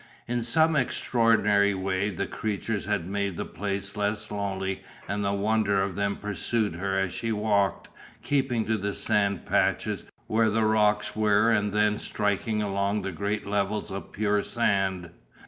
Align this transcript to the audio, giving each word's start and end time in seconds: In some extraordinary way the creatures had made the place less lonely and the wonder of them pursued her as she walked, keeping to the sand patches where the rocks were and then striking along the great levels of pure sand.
In 0.27 0.41
some 0.41 0.75
extraordinary 0.75 1.75
way 1.75 2.09
the 2.09 2.25
creatures 2.25 2.85
had 2.85 3.05
made 3.05 3.37
the 3.37 3.45
place 3.45 3.95
less 3.95 4.31
lonely 4.31 4.81
and 5.07 5.23
the 5.23 5.31
wonder 5.33 5.79
of 5.83 5.93
them 5.93 6.15
pursued 6.15 6.73
her 6.73 6.97
as 6.97 7.13
she 7.13 7.31
walked, 7.31 7.87
keeping 8.23 8.65
to 8.65 8.77
the 8.79 8.95
sand 8.95 9.45
patches 9.45 10.03
where 10.25 10.49
the 10.49 10.65
rocks 10.65 11.15
were 11.15 11.51
and 11.51 11.71
then 11.71 11.99
striking 11.99 12.63
along 12.63 13.03
the 13.03 13.11
great 13.11 13.45
levels 13.45 13.91
of 13.91 14.11
pure 14.11 14.41
sand. 14.41 15.11